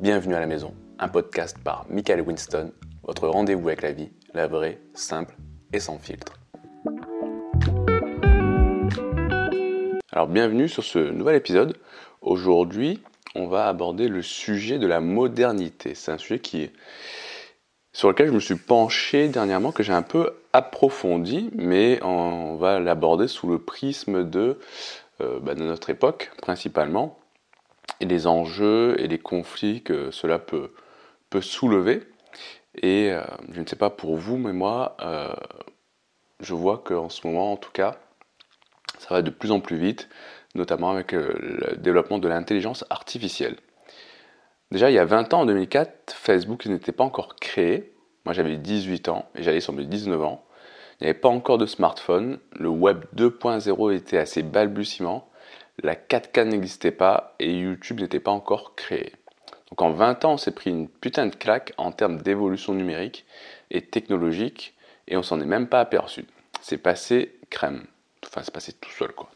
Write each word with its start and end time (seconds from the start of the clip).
Bienvenue 0.00 0.34
à 0.34 0.40
la 0.40 0.46
maison, 0.46 0.74
un 0.98 1.08
podcast 1.08 1.56
par 1.62 1.86
Michael 1.88 2.22
Winston, 2.22 2.72
votre 3.04 3.28
rendez-vous 3.28 3.68
avec 3.68 3.82
la 3.82 3.92
vie, 3.92 4.10
la 4.32 4.46
vraie, 4.46 4.80
simple 4.92 5.36
et 5.72 5.78
sans 5.78 5.98
filtre. 5.98 6.34
Alors 10.10 10.26
bienvenue 10.26 10.68
sur 10.68 10.82
ce 10.82 10.98
nouvel 10.98 11.36
épisode. 11.36 11.76
Aujourd'hui, 12.22 13.02
on 13.34 13.46
va 13.46 13.68
aborder 13.68 14.08
le 14.08 14.22
sujet 14.22 14.78
de 14.78 14.86
la 14.86 15.00
modernité. 15.00 15.94
C'est 15.94 16.12
un 16.12 16.18
sujet 16.18 16.40
qui 16.40 16.70
sur 17.92 18.08
lequel 18.08 18.26
je 18.26 18.32
me 18.32 18.40
suis 18.40 18.56
penché 18.56 19.28
dernièrement, 19.28 19.70
que 19.70 19.84
j'ai 19.84 19.92
un 19.92 20.02
peu 20.02 20.32
approfondi, 20.52 21.50
mais 21.54 22.02
on 22.02 22.56
va 22.56 22.80
l'aborder 22.80 23.28
sous 23.28 23.48
le 23.48 23.60
prisme 23.60 24.28
de, 24.28 24.58
euh, 25.20 25.38
bah, 25.40 25.54
de 25.54 25.62
notre 25.62 25.90
époque 25.90 26.32
principalement, 26.42 27.18
et 28.00 28.06
les 28.06 28.26
enjeux 28.26 28.96
et 29.00 29.08
les 29.08 29.18
conflits 29.18 29.82
que 29.82 30.10
cela 30.10 30.38
peut, 30.38 30.72
peut 31.30 31.40
soulever. 31.40 32.02
Et 32.82 33.10
euh, 33.12 33.22
je 33.52 33.60
ne 33.60 33.66
sais 33.66 33.76
pas 33.76 33.90
pour 33.90 34.16
vous, 34.16 34.36
mais 34.36 34.52
moi, 34.52 34.96
euh, 35.00 35.32
je 36.40 36.54
vois 36.54 36.78
qu'en 36.78 37.08
ce 37.08 37.26
moment, 37.26 37.52
en 37.52 37.56
tout 37.56 37.70
cas, 37.72 37.96
ça 38.98 39.14
va 39.14 39.22
de 39.22 39.30
plus 39.30 39.52
en 39.52 39.60
plus 39.60 39.76
vite, 39.76 40.08
notamment 40.54 40.90
avec 40.90 41.12
le 41.12 41.76
développement 41.76 42.18
de 42.18 42.28
l'intelligence 42.28 42.84
artificielle. 42.90 43.56
Déjà, 44.70 44.90
il 44.90 44.94
y 44.94 44.98
a 44.98 45.04
20 45.04 45.34
ans, 45.34 45.42
en 45.42 45.46
2004, 45.46 46.12
Facebook 46.12 46.66
n'était 46.66 46.92
pas 46.92 47.04
encore 47.04 47.36
créé. 47.36 47.94
Moi, 48.24 48.32
j'avais 48.32 48.56
18 48.56 49.08
ans 49.08 49.28
et 49.36 49.42
j'allais 49.42 49.60
sur 49.60 49.72
mes 49.72 49.84
19 49.84 50.22
ans. 50.22 50.44
Il 50.98 51.04
n'y 51.04 51.10
avait 51.10 51.18
pas 51.18 51.28
encore 51.28 51.58
de 51.58 51.66
smartphone. 51.66 52.38
Le 52.58 52.68
web 52.68 53.04
2.0 53.14 53.94
était 53.94 54.18
assez 54.18 54.42
balbutiement. 54.42 55.28
La 55.82 55.94
4K 55.94 56.44
n'existait 56.44 56.92
pas 56.92 57.34
et 57.40 57.52
YouTube 57.52 58.00
n'était 58.00 58.20
pas 58.20 58.30
encore 58.30 58.74
créé. 58.74 59.12
Donc 59.70 59.82
en 59.82 59.90
20 59.90 60.24
ans, 60.24 60.34
on 60.34 60.36
s'est 60.36 60.52
pris 60.52 60.70
une 60.70 60.88
putain 60.88 61.26
de 61.26 61.34
claque 61.34 61.72
en 61.78 61.90
termes 61.90 62.22
d'évolution 62.22 62.74
numérique 62.74 63.26
et 63.70 63.82
technologique 63.82 64.74
et 65.08 65.16
on 65.16 65.22
s'en 65.22 65.40
est 65.40 65.46
même 65.46 65.66
pas 65.66 65.80
aperçu. 65.80 66.26
C'est 66.60 66.78
passé 66.78 67.36
crème. 67.50 67.84
Enfin, 68.24 68.42
c'est 68.44 68.54
passé 68.54 68.72
tout 68.72 68.90
seul 68.90 69.12
quoi. 69.12 69.30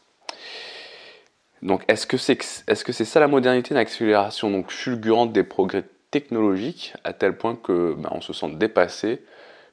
Donc 1.61 1.83
est-ce 1.89 2.07
que 2.07 2.17
c'est 2.17 2.39
est 2.67 3.03
ça 3.03 3.19
la 3.19 3.27
modernité, 3.27 3.71
une 3.71 3.77
accélération 3.77 4.49
donc 4.49 4.71
fulgurante 4.71 5.33
des 5.33 5.43
progrès 5.43 5.83
technologiques 6.09 6.93
à 7.03 7.13
tel 7.13 7.37
point 7.37 7.55
que 7.55 7.95
ben, 7.97 8.09
on 8.11 8.21
se 8.21 8.33
sent 8.33 8.51
dépassé, 8.55 9.21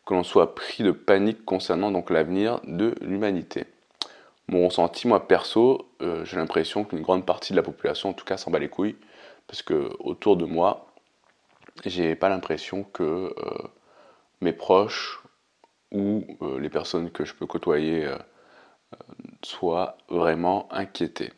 que 0.04 0.14
l'on 0.14 0.24
soit 0.24 0.54
pris 0.54 0.82
de 0.82 0.90
panique 0.90 1.44
concernant 1.44 1.90
donc 1.92 2.10
l'avenir 2.10 2.60
de 2.64 2.94
l'humanité? 3.00 3.66
Mon 4.48 4.66
ressenti, 4.66 5.08
moi 5.08 5.26
perso, 5.26 5.88
euh, 6.02 6.24
j'ai 6.24 6.36
l'impression 6.36 6.84
qu'une 6.84 7.02
grande 7.02 7.26
partie 7.26 7.52
de 7.52 7.56
la 7.56 7.64
population, 7.64 8.10
en 8.10 8.12
tout 8.12 8.24
cas, 8.24 8.36
s'en 8.36 8.52
bat 8.52 8.60
les 8.60 8.68
couilles, 8.68 8.96
parce 9.48 9.62
que 9.62 9.90
autour 9.98 10.36
de 10.36 10.44
moi, 10.44 10.86
j'ai 11.84 12.14
pas 12.14 12.28
l'impression 12.28 12.84
que 12.84 13.02
euh, 13.02 13.68
mes 14.40 14.52
proches 14.52 15.20
ou 15.90 16.24
euh, 16.42 16.60
les 16.60 16.70
personnes 16.70 17.10
que 17.10 17.24
je 17.24 17.34
peux 17.34 17.46
côtoyer 17.46 18.08
soient 19.42 19.98
vraiment 20.08 20.68
inquiétés. 20.72 21.32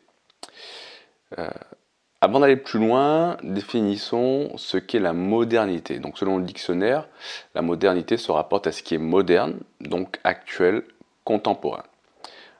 Avant 2.21 2.39
d'aller 2.39 2.57
plus 2.57 2.79
loin, 2.79 3.37
définissons 3.43 4.51
ce 4.57 4.77
qu'est 4.77 4.99
la 4.99 5.13
modernité. 5.13 5.99
Donc 5.99 6.17
selon 6.17 6.37
le 6.37 6.43
dictionnaire, 6.43 7.07
la 7.55 7.61
modernité 7.61 8.17
se 8.17 8.31
rapporte 8.31 8.67
à 8.67 8.71
ce 8.71 8.83
qui 8.83 8.95
est 8.95 8.99
moderne, 8.99 9.59
donc 9.81 10.19
actuel, 10.23 10.83
contemporain. 11.23 11.83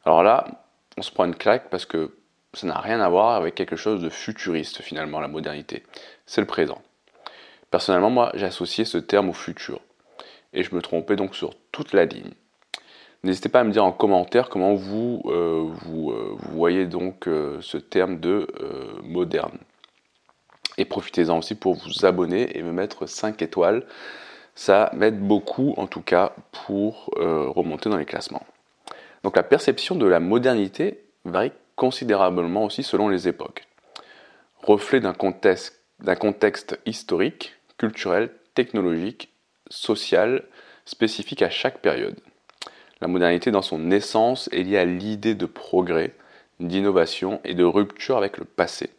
Alors 0.09 0.23
là, 0.23 0.47
on 0.97 1.03
se 1.03 1.11
prend 1.11 1.25
une 1.25 1.35
claque 1.35 1.69
parce 1.69 1.85
que 1.85 2.15
ça 2.53 2.65
n'a 2.65 2.79
rien 2.79 2.99
à 2.99 3.07
voir 3.09 3.35
avec 3.35 3.53
quelque 3.53 3.75
chose 3.75 4.01
de 4.01 4.09
futuriste 4.09 4.81
finalement, 4.81 5.19
la 5.19 5.27
modernité. 5.27 5.83
C'est 6.25 6.41
le 6.41 6.47
présent. 6.47 6.81
Personnellement, 7.69 8.09
moi, 8.09 8.31
j'ai 8.33 8.47
associé 8.47 8.85
ce 8.85 8.97
terme 8.97 9.29
au 9.29 9.33
futur. 9.33 9.79
Et 10.51 10.63
je 10.63 10.73
me 10.73 10.81
trompais 10.81 11.15
donc 11.15 11.35
sur 11.35 11.51
toute 11.71 11.93
la 11.93 12.05
ligne. 12.05 12.31
N'hésitez 13.21 13.49
pas 13.49 13.59
à 13.59 13.63
me 13.63 13.71
dire 13.71 13.85
en 13.85 13.91
commentaire 13.91 14.49
comment 14.49 14.73
vous, 14.73 15.21
euh, 15.27 15.69
euh, 15.87 16.35
voyez 16.53 16.87
donc 16.87 17.27
euh, 17.27 17.59
ce 17.61 17.77
terme 17.77 18.19
de 18.19 18.47
moderne. 19.03 19.59
Et 20.79 20.85
profitez-en 20.85 21.37
aussi 21.37 21.53
pour 21.53 21.75
vous 21.75 22.07
abonner 22.07 22.57
et 22.57 22.63
me 22.63 22.71
mettre 22.71 23.05
5 23.05 23.43
étoiles. 23.43 23.85
Ça 24.55 24.89
m'aide 24.95 25.19
beaucoup 25.19 25.75
en 25.77 25.85
tout 25.85 26.01
cas 26.01 26.33
pour 26.65 27.11
remonter 27.15 27.91
dans 27.91 27.97
les 27.97 28.05
classements. 28.05 28.41
Donc 29.23 29.35
la 29.35 29.43
perception 29.43 29.95
de 29.95 30.05
la 30.05 30.19
modernité 30.19 31.03
varie 31.25 31.51
considérablement 31.75 32.65
aussi 32.65 32.83
selon 32.83 33.09
les 33.09 33.27
époques. 33.27 33.63
Reflet 34.61 34.99
d'un 34.99 35.13
contexte, 35.13 36.79
historique, 36.85 37.55
culturel, 37.77 38.31
technologique, 38.53 39.29
social, 39.69 40.43
spécifique 40.85 41.41
à 41.41 41.49
chaque 41.49 41.79
période. 41.79 42.17
La 43.01 43.07
modernité 43.07 43.51
dans 43.51 43.61
son 43.61 43.91
essence 43.91 44.49
est 44.51 44.63
liée 44.63 44.77
à 44.77 44.85
l'idée 44.85 45.35
de 45.35 45.45
progrès, 45.45 46.13
d'innovation 46.59 47.39
et 47.45 47.53
de 47.53 47.63
rupture 47.63 48.17
avec 48.17 48.37
le 48.37 48.45
passé. 48.45 48.89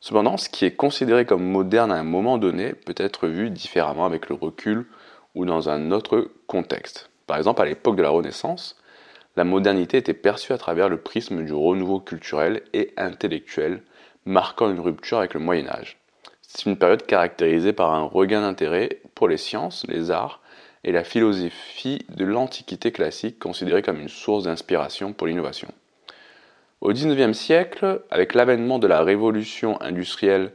Cependant, 0.00 0.36
ce 0.36 0.48
qui 0.48 0.64
est 0.64 0.74
considéré 0.74 1.24
comme 1.24 1.44
moderne 1.44 1.92
à 1.92 1.96
un 1.96 2.04
moment 2.04 2.38
donné 2.38 2.72
peut 2.72 2.94
être 2.96 3.28
vu 3.28 3.50
différemment 3.50 4.04
avec 4.04 4.28
le 4.28 4.34
recul 4.34 4.86
ou 5.34 5.44
dans 5.44 5.68
un 5.68 5.92
autre 5.92 6.30
contexte. 6.46 7.10
Par 7.26 7.36
exemple, 7.36 7.62
à 7.62 7.64
l'époque 7.64 7.96
de 7.96 8.02
la 8.02 8.10
Renaissance, 8.10 8.76
la 9.36 9.44
modernité 9.44 9.98
était 9.98 10.14
perçue 10.14 10.52
à 10.52 10.58
travers 10.58 10.88
le 10.88 10.96
prisme 10.96 11.44
du 11.44 11.52
renouveau 11.52 12.00
culturel 12.00 12.62
et 12.72 12.92
intellectuel, 12.96 13.82
marquant 14.24 14.70
une 14.70 14.80
rupture 14.80 15.18
avec 15.18 15.34
le 15.34 15.40
Moyen 15.40 15.68
Âge. 15.68 15.98
C'est 16.42 16.66
une 16.66 16.78
période 16.78 17.04
caractérisée 17.04 17.72
par 17.72 17.92
un 17.92 18.02
regain 18.02 18.40
d'intérêt 18.40 19.00
pour 19.14 19.28
les 19.28 19.36
sciences, 19.36 19.84
les 19.88 20.10
arts 20.10 20.40
et 20.84 20.92
la 20.92 21.04
philosophie 21.04 22.06
de 22.08 22.24
l'Antiquité 22.24 22.92
classique 22.92 23.38
considérée 23.38 23.82
comme 23.82 24.00
une 24.00 24.08
source 24.08 24.44
d'inspiration 24.44 25.12
pour 25.12 25.26
l'innovation. 25.26 25.68
Au 26.80 26.92
XIXe 26.92 27.36
siècle, 27.36 28.02
avec 28.10 28.34
l'avènement 28.34 28.78
de 28.78 28.86
la 28.86 29.02
révolution 29.02 29.80
industrielle 29.82 30.52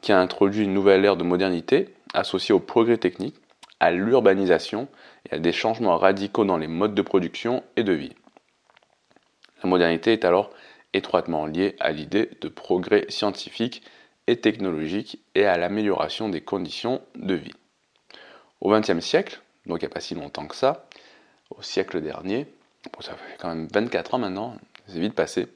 qui 0.00 0.12
a 0.12 0.20
introduit 0.20 0.64
une 0.64 0.74
nouvelle 0.74 1.04
ère 1.04 1.16
de 1.16 1.24
modernité 1.24 1.88
associée 2.14 2.54
au 2.54 2.60
progrès 2.60 2.98
technique, 2.98 3.36
à 3.80 3.90
l'urbanisation 3.90 4.88
et 5.30 5.34
à 5.34 5.38
des 5.38 5.52
changements 5.52 5.98
radicaux 5.98 6.44
dans 6.44 6.56
les 6.56 6.66
modes 6.66 6.94
de 6.94 7.02
production 7.02 7.62
et 7.76 7.84
de 7.84 7.92
vie. 7.92 8.14
La 9.62 9.68
modernité 9.68 10.12
est 10.12 10.24
alors 10.24 10.50
étroitement 10.92 11.46
liée 11.46 11.76
à 11.80 11.92
l'idée 11.92 12.30
de 12.40 12.48
progrès 12.48 13.06
scientifique 13.08 13.82
et 14.26 14.40
technologique 14.40 15.20
et 15.34 15.44
à 15.44 15.56
l'amélioration 15.56 16.28
des 16.28 16.40
conditions 16.40 17.02
de 17.14 17.34
vie. 17.34 17.54
Au 18.60 18.70
XXe 18.70 19.00
siècle, 19.00 19.40
donc 19.66 19.82
il 19.82 19.84
n'y 19.84 19.90
a 19.90 19.94
pas 19.94 20.00
si 20.00 20.14
longtemps 20.14 20.46
que 20.46 20.56
ça, 20.56 20.86
au 21.50 21.62
siècle 21.62 22.00
dernier, 22.00 22.46
ça 23.00 23.14
fait 23.14 23.36
quand 23.38 23.48
même 23.48 23.68
24 23.72 24.14
ans 24.14 24.18
maintenant, 24.18 24.56
c'est 24.86 25.00
vite 25.00 25.14
passé, 25.14 25.48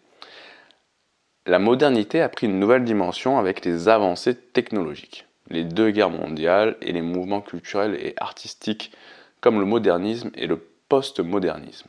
la 1.47 1.59
modernité 1.59 2.21
a 2.21 2.29
pris 2.29 2.47
une 2.47 2.59
nouvelle 2.59 2.85
dimension 2.85 3.39
avec 3.39 3.65
les 3.65 3.89
avancées 3.89 4.35
technologiques. 4.35 5.27
Les 5.49 5.65
deux 5.65 5.91
guerres 5.91 6.11
mondiales 6.11 6.77
et 6.81 6.93
les 6.93 7.03
mouvements 7.03 7.41
culturels 7.41 7.95
et 7.95 8.15
artistiques 8.19 8.93
comme 9.41 9.59
le 9.59 9.67
modernisme 9.67 10.31
et 10.35 10.47
le 10.47 10.59
postmodernisme. 10.89 11.89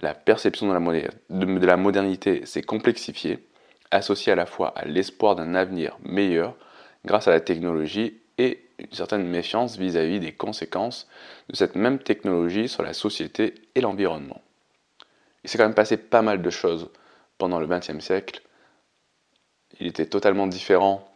La 0.00 0.14
perception 0.14 0.68
de 0.68 0.72
la, 0.72 1.08
de 1.30 1.66
la 1.66 1.76
modernité 1.76 2.46
s'est 2.46 2.62
complexifiée, 2.62 3.46
associée 3.90 4.32
à 4.32 4.36
la 4.36 4.46
fois 4.46 4.72
à 4.76 4.84
l'espoir 4.84 5.36
d'un 5.36 5.54
avenir 5.54 5.96
meilleur 6.02 6.56
grâce 7.04 7.28
à 7.28 7.30
la 7.30 7.40
technologie 7.40 8.20
et 8.38 8.64
une 8.78 8.92
certaine 8.92 9.26
méfiance 9.26 9.76
vis-à-vis 9.78 10.18
des 10.18 10.32
conséquences 10.32 11.08
de 11.48 11.56
cette 11.56 11.76
même 11.76 11.98
technologie 11.98 12.68
sur 12.68 12.82
la 12.82 12.92
société 12.92 13.54
et 13.74 13.80
l'environnement. 13.80 14.42
Il 15.44 15.50
s'est 15.50 15.58
quand 15.58 15.64
même 15.64 15.74
passé 15.74 15.96
pas 15.96 16.22
mal 16.22 16.42
de 16.42 16.50
choses 16.50 16.90
pendant 17.38 17.60
le 17.60 17.66
XXe 17.66 18.00
siècle. 18.00 18.42
Il 19.78 19.86
était 19.86 20.06
totalement 20.06 20.46
différent 20.46 21.08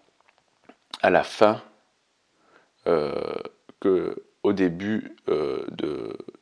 à 1.02 1.10
la 1.10 1.24
fin 1.24 1.62
euh, 2.86 3.34
qu'au 4.42 4.52
début 4.52 5.16
euh, 5.28 5.66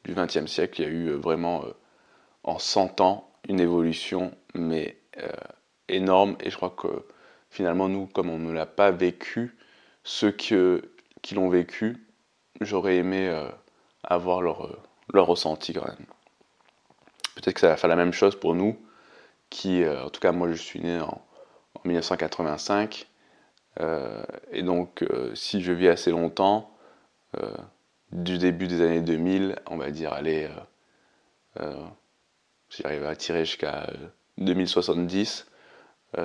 du 0.04 0.14
XXe 0.14 0.46
siècle. 0.46 0.80
Il 0.80 0.84
y 0.84 0.88
a 0.88 0.90
eu 0.90 1.10
vraiment 1.12 1.64
euh, 1.64 1.72
en 2.44 2.58
100 2.58 3.00
ans 3.00 3.30
une 3.48 3.60
évolution 3.60 4.32
mais 4.54 4.98
énorme 5.88 6.36
et 6.40 6.50
je 6.50 6.56
crois 6.56 6.74
que 6.76 7.06
finalement 7.48 7.88
nous 7.88 8.06
comme 8.06 8.28
on 8.28 8.38
ne 8.38 8.52
l'a 8.52 8.66
pas 8.66 8.90
vécu, 8.90 9.56
ceux 10.04 10.30
qui 10.30 10.54
l'ont 11.34 11.48
vécu, 11.48 12.06
j'aurais 12.60 12.96
aimé 12.96 13.28
euh, 13.28 13.48
avoir 14.04 14.42
leur, 14.42 14.66
euh, 14.66 15.22
ressenti 15.22 15.72
quand 15.72 15.86
même. 15.86 16.06
Peut-être 17.34 17.54
que 17.54 17.60
ça 17.60 17.68
va 17.68 17.76
faire 17.76 17.90
la 17.90 17.96
même 17.96 18.12
chose 18.12 18.38
pour 18.38 18.54
nous, 18.54 18.78
qui, 19.50 19.82
euh, 19.82 20.04
en 20.04 20.10
tout 20.10 20.20
cas 20.20 20.32
moi 20.32 20.50
je 20.50 20.56
suis 20.56 20.80
né 20.80 21.00
en, 21.00 21.20
1985, 21.84 23.06
et 24.50 24.62
donc 24.62 25.04
si 25.34 25.62
je 25.62 25.70
vis 25.70 25.86
assez 25.86 26.10
longtemps, 26.10 26.74
du 28.12 28.38
début 28.38 28.66
des 28.66 28.80
années 28.80 29.00
2000, 29.00 29.56
on 29.66 29.76
va 29.76 29.90
dire, 29.90 30.12
allez, 30.12 30.48
si 32.68 32.82
j'arrive 32.82 33.04
à 33.04 33.16
tirer 33.16 33.44
jusqu'à 33.44 33.90
2070, 34.38 35.46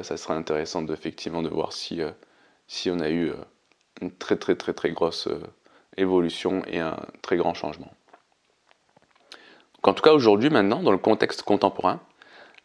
ça 0.04 0.18
serait 0.18 0.36
intéressant 0.36 0.86
effectivement 0.88 1.42
de 1.42 1.50
voir 1.50 1.74
si 1.74 2.02
si 2.72 2.90
on 2.90 3.00
a 3.02 3.10
eu 3.10 3.30
euh, 3.30 3.36
une 4.02 4.12
très 4.12 4.38
très 4.38 4.56
très 4.56 4.74
très 4.74 4.92
grosse 4.92 5.28
euh, 5.28 5.42
évolution 5.98 6.64
et 6.68 6.80
un 6.80 6.96
très 7.22 7.36
grand 7.36 7.54
changement. 7.54 7.92
en 9.84 9.94
tout 9.94 10.02
cas 10.02 10.14
aujourd'hui 10.14 10.50
maintenant, 10.50 10.82
dans 10.82 10.94
le 10.94 10.98
contexte 10.98 11.44
contemporain, 11.44 12.00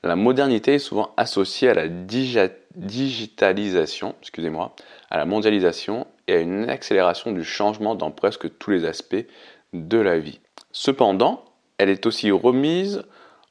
la 0.05 0.15
modernité 0.15 0.75
est 0.75 0.79
souvent 0.79 1.12
associée 1.17 1.71
à 1.71 1.75
la 1.75 1.89
digitalisation, 1.89 4.15
excusez-moi, 4.21 4.77
à 5.11 5.19
la 5.19 5.25
mondialisation 5.25 6.07
et 6.28 6.34
à 6.34 6.40
une 6.40 6.69
accélération 6.69 7.32
du 7.32 7.44
changement 7.44 7.94
dans 7.94 8.11
presque 8.11 8.58
tous 8.58 8.70
les 8.70 8.84
aspects 8.84 9.26
de 9.73 9.99
la 9.99 10.19
vie. 10.19 10.40
Cependant, 10.73 11.44
elle 11.78 11.88
est 11.88 12.06
aussi 12.06 12.31
remise 12.31 13.02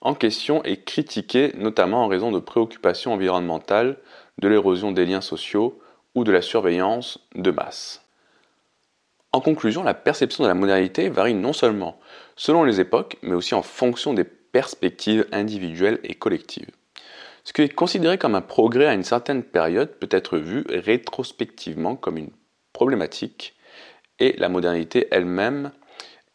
en 0.02 0.14
question 0.14 0.64
et 0.64 0.82
critiquée 0.82 1.54
notamment 1.58 2.04
en 2.04 2.08
raison 2.08 2.32
de 2.32 2.40
préoccupations 2.40 3.14
environnementales, 3.14 3.98
de 4.40 4.48
l'érosion 4.48 4.92
des 4.92 5.06
liens 5.06 5.22
sociaux 5.22 5.80
ou 6.14 6.24
de 6.24 6.32
la 6.32 6.42
surveillance 6.42 7.20
de 7.36 7.52
masse. 7.52 8.02
En 9.32 9.42
conclusion, 9.42 9.84
la 9.84 9.94
perception 9.94 10.44
de 10.44 10.48
la 10.48 10.54
modernité 10.54 11.10
varie 11.10 11.34
non 11.34 11.54
seulement 11.54 12.00
selon 12.36 12.64
les 12.64 12.80
époques, 12.80 13.18
mais 13.22 13.34
aussi 13.34 13.54
en 13.54 13.62
fonction 13.62 14.14
des 14.14 14.24
perspectives 14.24 15.26
individuelles 15.32 16.00
et 16.04 16.16
collectives. 16.16 16.70
Ce 17.44 17.54
qui 17.54 17.62
est 17.62 17.70
considéré 17.70 18.18
comme 18.18 18.36
un 18.36 18.42
progrès 18.42 18.88
à 18.88 18.94
une 18.94 19.04
certaine 19.04 19.44
période 19.44 19.92
peut 20.00 20.08
être 20.10 20.38
vu 20.38 20.64
rétrospectivement 20.70 21.96
comme 21.96 22.18
une 22.18 22.32
problématique, 22.76 23.56
et 24.20 24.36
la 24.38 24.50
modernité 24.50 25.08
elle-même 25.10 25.72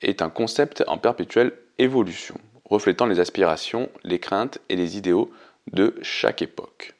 est 0.00 0.22
un 0.22 0.30
concept 0.30 0.82
en 0.86 0.96
perpétuelle 0.96 1.52
évolution, 1.76 2.36
reflétant 2.64 3.04
les 3.04 3.20
aspirations, 3.20 3.90
les 4.04 4.18
craintes 4.18 4.58
et 4.70 4.76
les 4.76 4.96
idéaux 4.96 5.30
de 5.70 5.94
chaque 6.00 6.40
époque. 6.40 6.94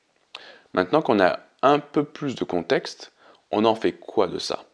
Maintenant 0.74 1.00
qu'on 1.00 1.20
a 1.20 1.40
un 1.62 1.78
peu 1.78 2.04
plus 2.04 2.34
de 2.34 2.44
contexte, 2.44 3.12
on 3.50 3.64
en 3.64 3.74
fait 3.74 3.92
quoi 3.92 4.26
de 4.26 4.38
ça? 4.38 4.64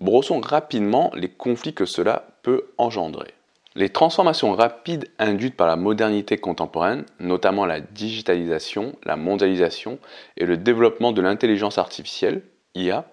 Brossons 0.00 0.40
rapidement 0.40 1.10
les 1.16 1.28
conflits 1.28 1.74
que 1.74 1.84
cela 1.84 2.28
peut 2.42 2.70
engendrer. 2.78 3.34
Les 3.74 3.90
transformations 3.90 4.52
rapides 4.52 5.10
induites 5.18 5.56
par 5.56 5.66
la 5.66 5.76
modernité 5.76 6.38
contemporaine, 6.38 7.04
notamment 7.18 7.66
la 7.66 7.80
digitalisation, 7.80 8.96
la 9.04 9.16
mondialisation 9.16 9.98
et 10.36 10.46
le 10.46 10.56
développement 10.56 11.10
de 11.10 11.20
l'intelligence 11.20 11.78
artificielle, 11.78 12.42
IA, 12.76 13.06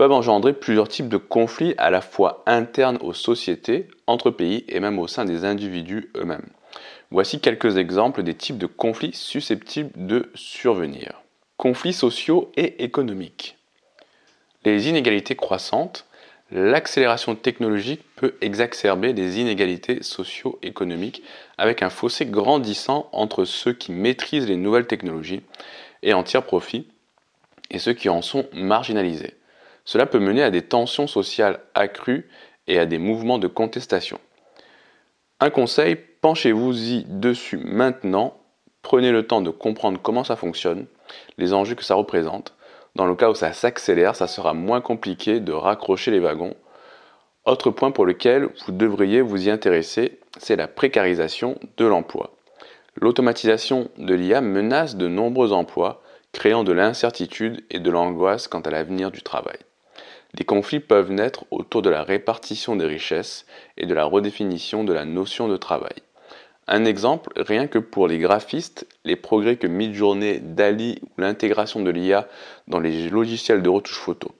peuvent 0.00 0.12
engendrer 0.12 0.54
plusieurs 0.54 0.88
types 0.88 1.10
de 1.10 1.18
conflits 1.18 1.74
à 1.76 1.90
la 1.90 2.00
fois 2.00 2.42
internes 2.46 2.96
aux 3.02 3.12
sociétés, 3.12 3.86
entre 4.06 4.30
pays 4.30 4.64
et 4.66 4.80
même 4.80 4.98
au 4.98 5.06
sein 5.06 5.26
des 5.26 5.44
individus 5.44 6.10
eux-mêmes. 6.16 6.48
Voici 7.10 7.38
quelques 7.38 7.76
exemples 7.76 8.22
des 8.22 8.32
types 8.32 8.56
de 8.56 8.64
conflits 8.64 9.12
susceptibles 9.12 9.90
de 9.96 10.30
survenir. 10.34 11.20
Conflits 11.58 11.92
sociaux 11.92 12.50
et 12.56 12.82
économiques. 12.82 13.58
Les 14.64 14.88
inégalités 14.88 15.36
croissantes, 15.36 16.06
l'accélération 16.50 17.34
technologique 17.34 18.00
peut 18.16 18.36
exacerber 18.40 19.12
les 19.12 19.38
inégalités 19.38 20.02
socio-économiques 20.02 21.22
avec 21.58 21.82
un 21.82 21.90
fossé 21.90 22.24
grandissant 22.24 23.10
entre 23.12 23.44
ceux 23.44 23.74
qui 23.74 23.92
maîtrisent 23.92 24.48
les 24.48 24.56
nouvelles 24.56 24.86
technologies 24.86 25.42
et 26.02 26.14
en 26.14 26.22
tirent 26.22 26.46
profit 26.46 26.88
et 27.70 27.78
ceux 27.78 27.92
qui 27.92 28.08
en 28.08 28.22
sont 28.22 28.46
marginalisés. 28.54 29.34
Cela 29.90 30.06
peut 30.06 30.20
mener 30.20 30.44
à 30.44 30.52
des 30.52 30.62
tensions 30.62 31.08
sociales 31.08 31.58
accrues 31.74 32.28
et 32.68 32.78
à 32.78 32.86
des 32.86 32.98
mouvements 32.98 33.40
de 33.40 33.48
contestation. 33.48 34.20
Un 35.40 35.50
conseil, 35.50 35.96
penchez-vous-y 35.96 37.06
dessus 37.08 37.56
maintenant, 37.56 38.36
prenez 38.82 39.10
le 39.10 39.26
temps 39.26 39.40
de 39.40 39.50
comprendre 39.50 39.98
comment 40.00 40.22
ça 40.22 40.36
fonctionne, 40.36 40.86
les 41.38 41.54
enjeux 41.54 41.74
que 41.74 41.82
ça 41.82 41.96
représente. 41.96 42.54
Dans 42.94 43.04
le 43.04 43.16
cas 43.16 43.30
où 43.30 43.34
ça 43.34 43.52
s'accélère, 43.52 44.14
ça 44.14 44.28
sera 44.28 44.54
moins 44.54 44.80
compliqué 44.80 45.40
de 45.40 45.50
raccrocher 45.50 46.12
les 46.12 46.20
wagons. 46.20 46.54
Autre 47.44 47.72
point 47.72 47.90
pour 47.90 48.06
lequel 48.06 48.48
vous 48.64 48.72
devriez 48.72 49.22
vous 49.22 49.48
y 49.48 49.50
intéresser, 49.50 50.20
c'est 50.38 50.54
la 50.54 50.68
précarisation 50.68 51.58
de 51.78 51.84
l'emploi. 51.84 52.30
L'automatisation 52.94 53.90
de 53.98 54.14
l'IA 54.14 54.40
menace 54.40 54.94
de 54.94 55.08
nombreux 55.08 55.52
emplois, 55.52 56.00
créant 56.30 56.62
de 56.62 56.70
l'incertitude 56.70 57.64
et 57.70 57.80
de 57.80 57.90
l'angoisse 57.90 58.46
quant 58.46 58.60
à 58.60 58.70
l'avenir 58.70 59.10
du 59.10 59.22
travail. 59.22 59.58
Les 60.38 60.44
conflits 60.44 60.80
peuvent 60.80 61.10
naître 61.10 61.44
autour 61.50 61.82
de 61.82 61.90
la 61.90 62.02
répartition 62.02 62.76
des 62.76 62.86
richesses 62.86 63.46
et 63.76 63.86
de 63.86 63.94
la 63.94 64.04
redéfinition 64.04 64.84
de 64.84 64.92
la 64.92 65.04
notion 65.04 65.48
de 65.48 65.56
travail. 65.56 66.02
Un 66.68 66.84
exemple, 66.84 67.32
rien 67.36 67.66
que 67.66 67.80
pour 67.80 68.06
les 68.06 68.18
graphistes, 68.18 68.86
les 69.04 69.16
progrès 69.16 69.56
que 69.56 69.66
Midjourney, 69.66 70.38
Dali 70.40 71.00
ou 71.02 71.20
l'intégration 71.20 71.82
de 71.82 71.90
l'IA 71.90 72.28
dans 72.68 72.78
les 72.78 73.10
logiciels 73.10 73.62
de 73.62 73.68
retouche 73.68 73.98
photo. 73.98 74.30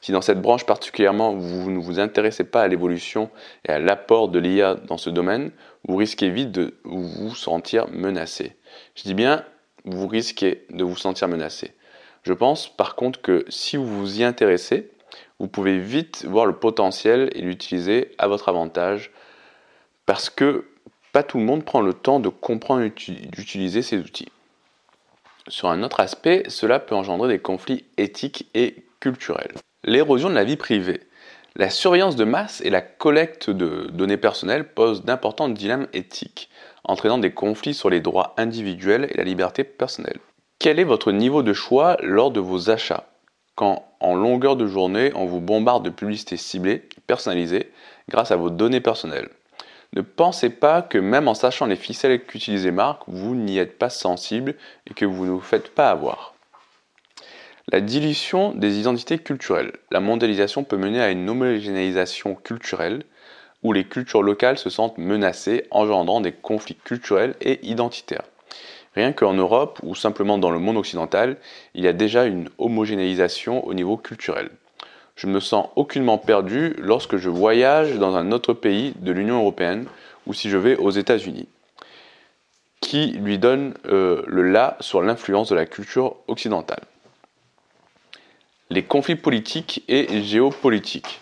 Si 0.00 0.12
dans 0.12 0.20
cette 0.20 0.40
branche 0.40 0.66
particulièrement 0.66 1.34
vous 1.34 1.70
ne 1.70 1.78
vous 1.78 2.00
intéressez 2.00 2.44
pas 2.44 2.62
à 2.62 2.68
l'évolution 2.68 3.30
et 3.64 3.70
à 3.70 3.78
l'apport 3.78 4.28
de 4.28 4.38
l'IA 4.38 4.74
dans 4.74 4.98
ce 4.98 5.10
domaine, 5.10 5.52
vous 5.86 5.96
risquez 5.96 6.30
vite 6.30 6.50
de 6.50 6.74
vous 6.84 7.34
sentir 7.34 7.88
menacé. 7.88 8.56
Je 8.96 9.04
dis 9.04 9.14
bien, 9.14 9.44
vous 9.84 10.08
risquez 10.08 10.66
de 10.70 10.82
vous 10.82 10.96
sentir 10.96 11.28
menacé. 11.28 11.74
Je 12.22 12.32
pense 12.32 12.68
par 12.68 12.96
contre 12.96 13.22
que 13.22 13.44
si 13.48 13.76
vous 13.76 13.86
vous 13.86 14.20
y 14.20 14.24
intéressez, 14.24 14.90
vous 15.38 15.48
pouvez 15.48 15.78
vite 15.78 16.24
voir 16.24 16.46
le 16.46 16.56
potentiel 16.56 17.30
et 17.34 17.42
l'utiliser 17.42 18.12
à 18.18 18.26
votre 18.26 18.48
avantage 18.48 19.12
parce 20.06 20.30
que 20.30 20.66
pas 21.12 21.22
tout 21.22 21.38
le 21.38 21.44
monde 21.44 21.64
prend 21.64 21.80
le 21.80 21.94
temps 21.94 22.20
de 22.20 22.28
comprendre 22.28 22.82
et 22.82 22.90
d'utiliser 22.90 23.82
ces 23.82 23.98
outils. 23.98 24.30
Sur 25.48 25.68
un 25.68 25.82
autre 25.82 26.00
aspect, 26.00 26.44
cela 26.48 26.78
peut 26.78 26.94
engendrer 26.94 27.28
des 27.28 27.38
conflits 27.38 27.84
éthiques 27.96 28.46
et 28.54 28.84
culturels. 29.00 29.54
L'érosion 29.84 30.28
de 30.28 30.34
la 30.34 30.44
vie 30.44 30.56
privée. 30.56 31.00
La 31.56 31.70
surveillance 31.70 32.16
de 32.16 32.24
masse 32.24 32.60
et 32.60 32.70
la 32.70 32.82
collecte 32.82 33.50
de 33.50 33.88
données 33.92 34.16
personnelles 34.16 34.72
posent 34.72 35.04
d'importants 35.04 35.48
dilemmes 35.48 35.88
éthiques, 35.92 36.50
entraînant 36.84 37.18
des 37.18 37.32
conflits 37.32 37.74
sur 37.74 37.90
les 37.90 38.00
droits 38.00 38.34
individuels 38.36 39.08
et 39.10 39.16
la 39.16 39.24
liberté 39.24 39.64
personnelle. 39.64 40.20
Quel 40.58 40.78
est 40.78 40.84
votre 40.84 41.12
niveau 41.12 41.42
de 41.42 41.52
choix 41.52 41.96
lors 42.02 42.30
de 42.30 42.40
vos 42.40 42.70
achats? 42.70 43.08
Quand 43.58 43.88
en 43.98 44.14
longueur 44.14 44.54
de 44.54 44.68
journée, 44.68 45.10
on 45.16 45.26
vous 45.26 45.40
bombarde 45.40 45.84
de 45.84 45.90
publicités 45.90 46.36
ciblées, 46.36 46.84
personnalisées, 47.08 47.72
grâce 48.08 48.30
à 48.30 48.36
vos 48.36 48.50
données 48.50 48.80
personnelles. 48.80 49.30
Ne 49.94 50.02
pensez 50.02 50.48
pas 50.48 50.80
que 50.80 50.96
même 50.96 51.26
en 51.26 51.34
sachant 51.34 51.66
les 51.66 51.74
ficelles 51.74 52.24
qu'utilisent 52.24 52.66
les 52.66 52.70
marques, 52.70 53.02
vous 53.08 53.34
n'y 53.34 53.58
êtes 53.58 53.76
pas 53.76 53.90
sensible 53.90 54.54
et 54.86 54.94
que 54.94 55.04
vous 55.04 55.24
ne 55.24 55.32
vous 55.32 55.40
faites 55.40 55.74
pas 55.74 55.90
avoir. 55.90 56.34
La 57.72 57.80
dilution 57.80 58.52
des 58.52 58.78
identités 58.78 59.18
culturelles. 59.18 59.72
La 59.90 59.98
mondialisation 59.98 60.62
peut 60.62 60.76
mener 60.76 61.00
à 61.00 61.10
une 61.10 61.28
homogénéisation 61.28 62.36
culturelle 62.36 63.02
où 63.64 63.72
les 63.72 63.88
cultures 63.88 64.22
locales 64.22 64.58
se 64.58 64.70
sentent 64.70 64.98
menacées, 64.98 65.66
engendrant 65.72 66.20
des 66.20 66.30
conflits 66.30 66.76
culturels 66.76 67.34
et 67.40 67.58
identitaires. 67.68 68.22
Rien 68.94 69.12
qu'en 69.12 69.34
Europe 69.34 69.78
ou 69.82 69.94
simplement 69.94 70.38
dans 70.38 70.50
le 70.50 70.58
monde 70.58 70.76
occidental, 70.76 71.36
il 71.74 71.84
y 71.84 71.88
a 71.88 71.92
déjà 71.92 72.24
une 72.24 72.48
homogénéisation 72.58 73.66
au 73.66 73.74
niveau 73.74 73.96
culturel 73.96 74.50
je 75.18 75.26
me 75.26 75.40
sens 75.40 75.68
aucunement 75.74 76.16
perdu 76.16 76.74
lorsque 76.78 77.16
je 77.16 77.28
voyage 77.28 77.96
dans 77.96 78.16
un 78.16 78.30
autre 78.30 78.54
pays 78.54 78.94
de 79.00 79.10
l'Union 79.10 79.40
européenne 79.40 79.86
ou 80.26 80.32
si 80.32 80.48
je 80.48 80.56
vais 80.56 80.76
aux 80.76 80.90
États-Unis, 80.90 81.48
qui 82.80 83.08
lui 83.08 83.38
donne 83.38 83.74
euh, 83.86 84.22
le 84.26 84.42
là 84.42 84.76
sur 84.78 85.02
l'influence 85.02 85.50
de 85.50 85.56
la 85.56 85.66
culture 85.66 86.16
occidentale. 86.28 86.84
Les 88.70 88.84
conflits 88.84 89.16
politiques 89.16 89.82
et 89.88 90.22
géopolitiques. 90.22 91.20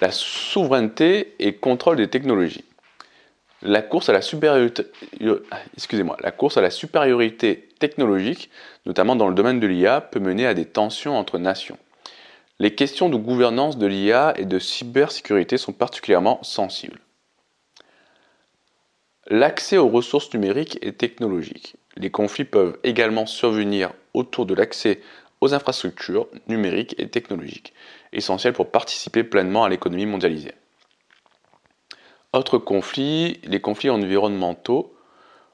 La 0.00 0.10
souveraineté 0.10 1.34
et 1.38 1.54
contrôle 1.54 1.96
des 1.96 2.08
technologies. 2.08 2.64
La 3.64 3.80
course 3.80 4.10
à 4.10 4.12
la 4.12 4.20
supériorité, 4.20 4.84
technologique, 7.78 8.50
notamment 8.84 9.16
dans 9.16 9.28
le 9.28 9.34
domaine 9.34 9.58
de 9.58 9.66
l'IA, 9.66 10.02
peut 10.02 10.20
mener 10.20 10.46
à 10.46 10.52
des 10.52 10.66
tensions 10.66 11.16
entre 11.16 11.38
nations. 11.38 11.78
Les 12.58 12.74
questions 12.74 13.08
de 13.08 13.16
gouvernance 13.16 13.78
de 13.78 13.86
l'IA 13.86 14.34
et 14.36 14.44
de 14.44 14.58
cybersécurité 14.58 15.56
sont 15.56 15.72
particulièrement 15.72 16.42
sensibles. 16.42 17.00
L'accès 19.28 19.78
aux 19.78 19.88
ressources 19.88 20.34
numériques 20.34 20.78
et 20.82 20.92
technologiques. 20.92 21.76
Les 21.96 22.10
conflits 22.10 22.44
peuvent 22.44 22.78
également 22.84 23.24
survenir 23.24 23.94
autour 24.12 24.44
de 24.44 24.52
l'accès 24.52 25.00
aux 25.40 25.54
infrastructures 25.54 26.28
numériques 26.48 26.94
et 26.98 27.08
technologiques, 27.08 27.72
essentielles 28.12 28.52
pour 28.52 28.70
participer 28.70 29.24
pleinement 29.24 29.64
à 29.64 29.70
l'économie 29.70 30.04
mondialisée. 30.04 30.52
Autre 32.34 32.58
conflit, 32.58 33.38
les 33.44 33.60
conflits 33.60 33.90
environnementaux. 33.90 34.92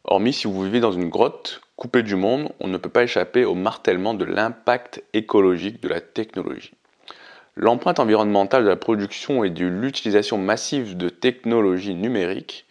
Hormis 0.04 0.32
si 0.32 0.46
vous 0.46 0.62
vivez 0.62 0.80
dans 0.80 0.92
une 0.92 1.10
grotte 1.10 1.60
coupée 1.76 2.02
du 2.02 2.16
monde, 2.16 2.52
on 2.58 2.68
ne 2.68 2.78
peut 2.78 2.88
pas 2.88 3.02
échapper 3.02 3.44
au 3.44 3.54
martèlement 3.54 4.14
de 4.14 4.24
l'impact 4.24 5.04
écologique 5.12 5.82
de 5.82 5.88
la 5.88 6.00
technologie. 6.00 6.72
L'empreinte 7.54 8.00
environnementale 8.00 8.64
de 8.64 8.70
la 8.70 8.76
production 8.76 9.44
et 9.44 9.50
de 9.50 9.66
l'utilisation 9.66 10.38
massive 10.38 10.96
de 10.96 11.10
technologies 11.10 11.94
numériques, 11.94 12.64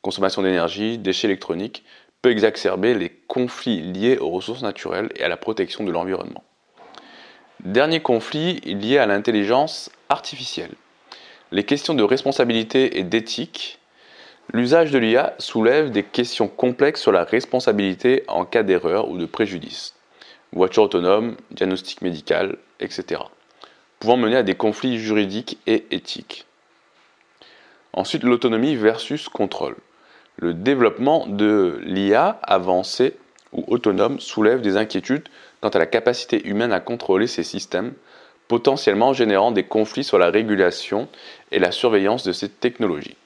consommation 0.00 0.42
d'énergie, 0.42 0.96
déchets 0.96 1.26
électroniques, 1.26 1.82
peut 2.22 2.30
exacerber 2.30 2.94
les 2.94 3.10
conflits 3.26 3.80
liés 3.80 4.18
aux 4.18 4.30
ressources 4.30 4.62
naturelles 4.62 5.10
et 5.16 5.24
à 5.24 5.28
la 5.28 5.36
protection 5.36 5.82
de 5.82 5.90
l'environnement. 5.90 6.44
Dernier 7.64 7.98
conflit 7.98 8.60
lié 8.60 8.98
à 8.98 9.06
l'intelligence 9.06 9.90
artificielle. 10.08 10.76
Les 11.52 11.62
questions 11.62 11.94
de 11.94 12.02
responsabilité 12.02 12.98
et 12.98 13.04
d'éthique. 13.04 13.78
L'usage 14.52 14.90
de 14.90 14.98
l'IA 14.98 15.34
soulève 15.38 15.92
des 15.92 16.02
questions 16.02 16.48
complexes 16.48 17.00
sur 17.00 17.12
la 17.12 17.22
responsabilité 17.22 18.24
en 18.26 18.44
cas 18.44 18.64
d'erreur 18.64 19.08
ou 19.08 19.16
de 19.16 19.26
préjudice. 19.26 19.94
Voiture 20.52 20.82
autonome, 20.82 21.36
diagnostic 21.52 22.02
médical, 22.02 22.58
etc. 22.80 23.22
Pouvant 24.00 24.16
mener 24.16 24.34
à 24.34 24.42
des 24.42 24.56
conflits 24.56 24.98
juridiques 24.98 25.58
et 25.68 25.86
éthiques. 25.92 26.46
Ensuite, 27.92 28.24
l'autonomie 28.24 28.74
versus 28.74 29.28
contrôle. 29.28 29.76
Le 30.34 30.52
développement 30.52 31.28
de 31.28 31.80
l'IA 31.84 32.40
avancée 32.42 33.16
ou 33.52 33.64
autonome 33.68 34.18
soulève 34.18 34.62
des 34.62 34.76
inquiétudes 34.76 35.28
quant 35.60 35.68
à 35.68 35.78
la 35.78 35.86
capacité 35.86 36.44
humaine 36.44 36.72
à 36.72 36.80
contrôler 36.80 37.28
ces 37.28 37.44
systèmes, 37.44 37.94
potentiellement 38.48 39.12
générant 39.12 39.50
des 39.50 39.64
conflits 39.64 40.04
sur 40.04 40.18
la 40.18 40.30
régulation 40.30 41.08
et 41.52 41.58
la 41.58 41.72
surveillance 41.72 42.24
de 42.24 42.32
ces 42.32 42.48
technologies. 42.48 43.16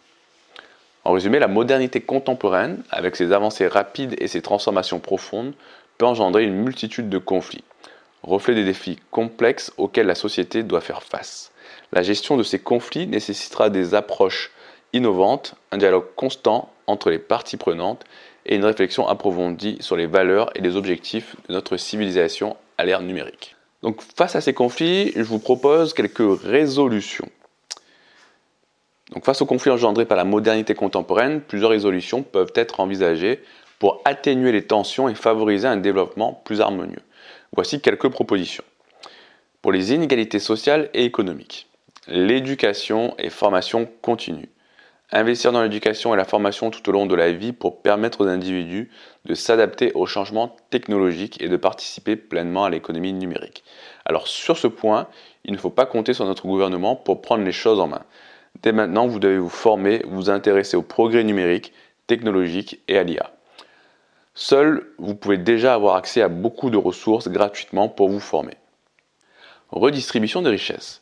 En 1.05 1.12
résumé, 1.12 1.39
la 1.39 1.49
modernité 1.49 2.00
contemporaine, 2.00 2.83
avec 2.91 3.17
ses 3.17 3.33
avancées 3.33 3.67
rapides 3.67 4.17
et 4.19 4.29
ses 4.29 4.43
transformations 4.43 5.00
profondes, 5.00 5.55
peut 5.99 6.07
engendrer 6.07 6.45
une 6.45 6.55
multitude 6.55 7.09
de 7.09 7.19
conflits, 7.19 7.65
reflet 8.23 8.55
des 8.55 8.65
défis 8.65 8.99
complexes 9.11 9.73
auxquels 9.79 10.07
la 10.07 10.15
société 10.15 10.62
doit 10.62 10.81
faire 10.81 11.03
face. 11.03 11.53
La 11.93 12.03
gestion 12.03 12.37
de 12.37 12.43
ces 12.43 12.59
conflits 12.59 13.07
nécessitera 13.07 13.71
des 13.71 13.95
approches 13.95 14.50
innovantes, 14.93 15.55
un 15.73 15.79
dialogue 15.79 16.07
constant 16.17 16.71
entre 16.87 17.11
les 17.11 17.19
parties 17.19 17.57
prenantes 17.57 18.05
et 18.47 18.57
une 18.57 18.65
réflexion 18.65 19.09
approfondie 19.09 19.79
sur 19.81 19.97
les 19.97 20.07
valeurs 20.07 20.50
et 20.55 20.61
les 20.61 20.77
objectifs 20.77 21.37
de 21.49 21.55
notre 21.55 21.77
civilisation 21.77 22.57
à 22.79 22.85
l'ère 22.85 23.03
numérique. 23.03 23.57
Donc 23.83 24.03
face 24.03 24.37
à 24.37 24.41
ces 24.41 24.53
conflits, 24.53 25.13
je 25.17 25.23
vous 25.23 25.39
propose 25.39 25.95
quelques 25.95 26.41
résolutions. 26.43 27.29
Donc 29.13 29.25
face 29.25 29.43
aux 29.43 29.47
conflits 29.47 29.71
engendrés 29.71 30.07
par 30.07 30.17
la 30.17 30.25
modernité 30.25 30.75
contemporaine, 30.75 31.41
plusieurs 31.41 31.71
résolutions 31.71 32.23
peuvent 32.23 32.53
être 32.55 32.81
envisagées 32.81 33.43
pour 33.79 34.03
atténuer 34.05 34.53
les 34.53 34.67
tensions 34.67 35.09
et 35.09 35.15
favoriser 35.15 35.67
un 35.67 35.79
développement 35.79 36.35
plus 36.45 36.61
harmonieux. 36.61 37.03
Voici 37.53 37.81
quelques 37.81 38.09
propositions. 38.09 38.65
Pour 39.63 39.73
les 39.73 39.93
inégalités 39.93 40.39
sociales 40.39 40.91
et 40.95 41.05
économiques, 41.05 41.69
l'éducation 42.07 43.15
et 43.19 43.31
formation 43.31 43.89
continue. 44.03 44.49
Investir 45.12 45.50
dans 45.50 45.62
l'éducation 45.62 46.14
et 46.14 46.17
la 46.17 46.25
formation 46.25 46.71
tout 46.71 46.88
au 46.88 46.93
long 46.93 47.07
de 47.07 47.17
la 47.17 47.33
vie 47.33 47.52
pour 47.52 47.83
permettre 47.83 48.21
aux 48.21 48.29
individus 48.29 48.90
de 49.25 49.35
s'adapter 49.35 49.93
aux 49.95 50.07
changements 50.07 50.55
technologiques 50.71 51.43
et 51.43 51.49
de 51.49 51.57
participer 51.57 52.14
pleinement 52.14 52.64
à 52.64 52.71
l'économie 52.71 53.12
numérique. 53.12 53.64
Alors 54.05 54.29
sur 54.29 54.57
ce 54.57 54.69
point, 54.69 55.09
il 55.45 55.52
ne 55.52 55.59
faut 55.59 55.71
pas 55.71 55.87
compter 55.87 56.14
sur 56.14 56.26
notre 56.26 56.47
gouvernement 56.47 56.95
pour 56.95 57.23
prendre 57.23 57.45
les 57.45 57.52
choses 57.52 57.81
en 57.81 57.88
main. 57.88 58.05
Dès 58.62 58.71
maintenant, 58.71 59.09
vous 59.09 59.19
devez 59.19 59.38
vous 59.38 59.49
former, 59.49 60.02
vous 60.07 60.31
intéresser 60.31 60.76
au 60.76 60.83
progrès 60.83 61.25
numérique, 61.25 61.73
technologique 62.07 62.81
et 62.87 62.97
à 62.97 63.02
l'IA. 63.02 63.33
Seul, 64.35 64.93
vous 64.99 65.17
pouvez 65.17 65.38
déjà 65.38 65.75
avoir 65.75 65.97
accès 65.97 66.23
à 66.23 66.29
beaucoup 66.29 66.71
de 66.71 66.76
ressources 66.76 67.29
gratuitement 67.29 67.88
pour 67.88 68.09
vous 68.09 68.21
former. 68.21 68.55
Redistribution 69.71 70.43
des 70.43 70.50
richesses. 70.50 71.00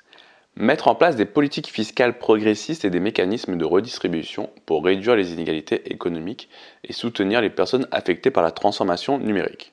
Mettre 0.60 0.88
en 0.88 0.96
place 0.96 1.14
des 1.14 1.24
politiques 1.24 1.68
fiscales 1.68 2.18
progressistes 2.18 2.84
et 2.84 2.90
des 2.90 2.98
mécanismes 2.98 3.56
de 3.56 3.64
redistribution 3.64 4.50
pour 4.66 4.84
réduire 4.84 5.14
les 5.14 5.32
inégalités 5.32 5.88
économiques 5.92 6.48
et 6.82 6.92
soutenir 6.92 7.40
les 7.40 7.48
personnes 7.48 7.86
affectées 7.92 8.32
par 8.32 8.42
la 8.42 8.50
transformation 8.50 9.18
numérique. 9.18 9.72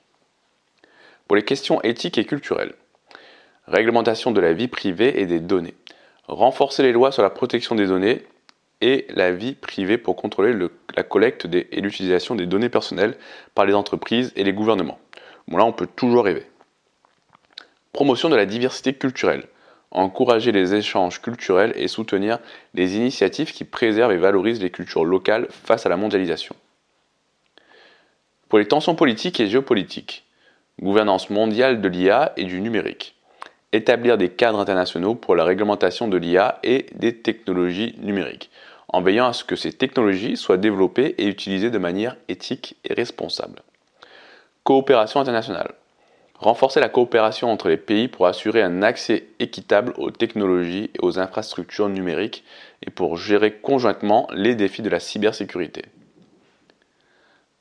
Pour 1.26 1.34
les 1.34 1.44
questions 1.44 1.82
éthiques 1.82 2.18
et 2.18 2.24
culturelles. 2.24 2.74
Réglementation 3.66 4.30
de 4.30 4.40
la 4.40 4.52
vie 4.52 4.68
privée 4.68 5.20
et 5.20 5.26
des 5.26 5.40
données. 5.40 5.74
Renforcer 6.28 6.84
les 6.84 6.92
lois 6.92 7.10
sur 7.10 7.24
la 7.24 7.30
protection 7.30 7.74
des 7.74 7.88
données 7.88 8.22
et 8.80 9.06
la 9.08 9.32
vie 9.32 9.56
privée 9.56 9.98
pour 9.98 10.14
contrôler 10.14 10.56
la 10.96 11.02
collecte 11.02 11.46
et 11.52 11.80
l'utilisation 11.80 12.36
des 12.36 12.46
données 12.46 12.68
personnelles 12.68 13.16
par 13.56 13.66
les 13.66 13.74
entreprises 13.74 14.32
et 14.36 14.44
les 14.44 14.52
gouvernements. 14.52 15.00
Bon 15.48 15.56
là 15.56 15.64
on 15.64 15.72
peut 15.72 15.88
toujours 15.88 16.26
rêver. 16.26 16.46
Promotion 17.92 18.28
de 18.28 18.36
la 18.36 18.46
diversité 18.46 18.94
culturelle 18.94 19.48
encourager 19.96 20.52
les 20.52 20.74
échanges 20.74 21.20
culturels 21.22 21.72
et 21.74 21.88
soutenir 21.88 22.38
les 22.74 22.96
initiatives 22.96 23.52
qui 23.52 23.64
préservent 23.64 24.12
et 24.12 24.18
valorisent 24.18 24.62
les 24.62 24.70
cultures 24.70 25.04
locales 25.04 25.48
face 25.50 25.86
à 25.86 25.88
la 25.88 25.96
mondialisation. 25.96 26.54
Pour 28.48 28.58
les 28.58 28.68
tensions 28.68 28.94
politiques 28.94 29.40
et 29.40 29.48
géopolitiques, 29.48 30.24
gouvernance 30.80 31.30
mondiale 31.30 31.80
de 31.80 31.88
l'IA 31.88 32.32
et 32.36 32.44
du 32.44 32.60
numérique, 32.60 33.16
établir 33.72 34.18
des 34.18 34.28
cadres 34.28 34.60
internationaux 34.60 35.14
pour 35.14 35.34
la 35.34 35.44
réglementation 35.44 36.08
de 36.08 36.18
l'IA 36.18 36.58
et 36.62 36.86
des 36.94 37.16
technologies 37.16 37.96
numériques, 37.98 38.50
en 38.88 39.00
veillant 39.00 39.26
à 39.26 39.32
ce 39.32 39.44
que 39.44 39.56
ces 39.56 39.72
technologies 39.72 40.36
soient 40.36 40.58
développées 40.58 41.14
et 41.18 41.26
utilisées 41.26 41.70
de 41.70 41.78
manière 41.78 42.16
éthique 42.28 42.76
et 42.84 42.92
responsable. 42.92 43.62
Coopération 44.62 45.20
internationale 45.20 45.74
Renforcer 46.38 46.80
la 46.80 46.90
coopération 46.90 47.50
entre 47.50 47.68
les 47.68 47.78
pays 47.78 48.08
pour 48.08 48.26
assurer 48.26 48.62
un 48.62 48.82
accès 48.82 49.28
équitable 49.38 49.94
aux 49.96 50.10
technologies 50.10 50.90
et 50.94 50.98
aux 51.00 51.18
infrastructures 51.18 51.88
numériques 51.88 52.44
et 52.82 52.90
pour 52.90 53.16
gérer 53.16 53.54
conjointement 53.54 54.28
les 54.32 54.54
défis 54.54 54.82
de 54.82 54.90
la 54.90 55.00
cybersécurité. 55.00 55.86